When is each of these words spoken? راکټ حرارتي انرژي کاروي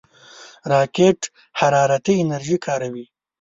راکټ 0.71 1.19
حرارتي 1.59 2.13
انرژي 2.23 2.57
کاروي 2.65 3.05